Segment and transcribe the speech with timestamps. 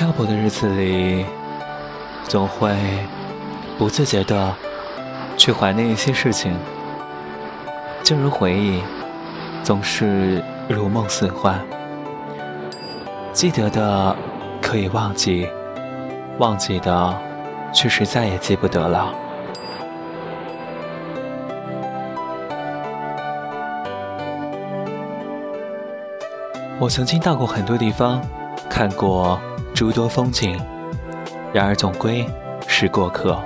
[0.00, 1.26] 漂泊的日子里，
[2.24, 2.74] 总会
[3.76, 4.50] 不自觉的
[5.36, 6.56] 去怀念一些事情，
[8.02, 8.82] 正如回忆
[9.62, 11.60] 总是如梦似幻，
[13.34, 14.16] 记得的
[14.62, 15.46] 可以忘记，
[16.38, 17.14] 忘记的
[17.70, 19.12] 却是再也记不得了。
[26.78, 28.18] 我曾经到过很多地方，
[28.70, 29.38] 看过
[29.80, 30.60] 诸多风景，
[31.54, 32.26] 然而总归
[32.66, 33.42] 是过客。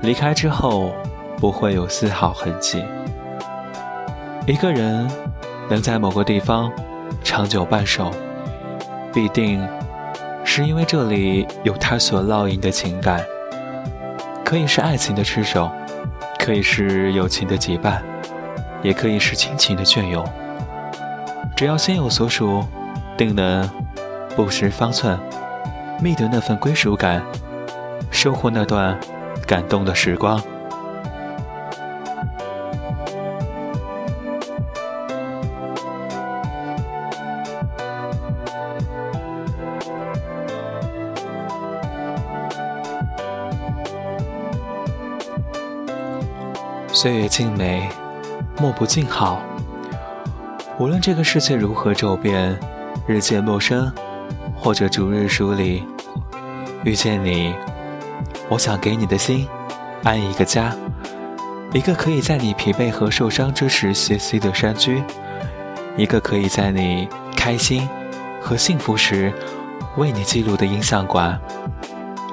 [0.00, 0.94] 离开之后，
[1.36, 2.82] 不会有丝毫痕迹。
[4.46, 5.06] 一个人
[5.68, 6.72] 能在某个地方
[7.22, 8.10] 长久伴守，
[9.12, 9.62] 必定
[10.42, 13.22] 是因为这里有他所烙印的情感，
[14.42, 15.70] 可以是爱情的痴守，
[16.38, 17.98] 可以是友情的羁绊，
[18.82, 20.24] 也可以是亲情的隽永。
[21.54, 22.64] 只要心有所属，
[23.18, 23.68] 定能
[24.42, 25.18] 不失方寸，
[26.00, 27.22] 觅得那份归属感，
[28.10, 28.98] 收获那段
[29.46, 30.42] 感动的时光。
[46.92, 47.88] 岁月静美，
[48.58, 49.42] 莫不静好。
[50.78, 52.58] 无论这个世界如何骤变，
[53.06, 53.92] 日渐陌生，
[54.60, 55.82] 或者逐日梳理，
[56.84, 57.54] 遇见你，
[58.50, 59.48] 我想给你的心
[60.04, 60.76] 安一个家，
[61.72, 65.02] 一个可以在你疲惫和受伤之时歇息的山居，
[65.96, 67.88] 一个可以在你开心
[68.38, 69.32] 和幸福时
[69.96, 71.40] 为你记录的音像馆，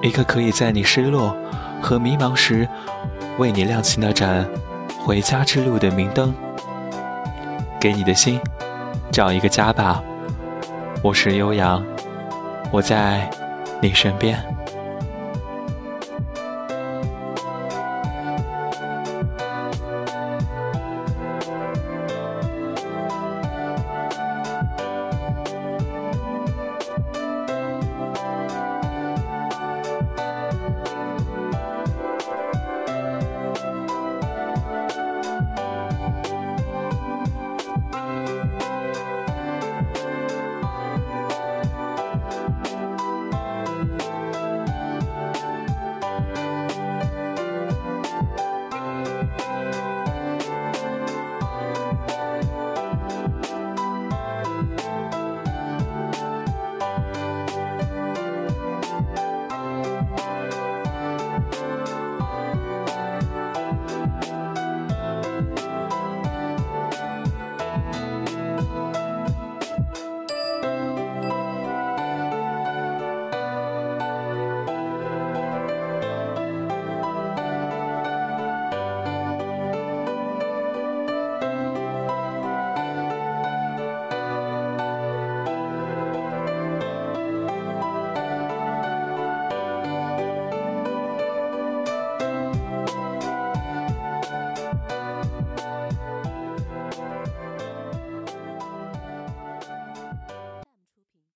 [0.02, 1.34] 一个可以在你失落
[1.82, 2.68] 和迷茫时
[3.38, 4.46] 为你亮起那盏
[5.00, 6.36] 回家之路的明灯。
[7.80, 8.38] 给你的心
[9.12, 10.04] 找一个家吧，
[11.02, 11.82] 我是悠扬，
[12.72, 13.30] 我在
[13.82, 14.57] 你身边。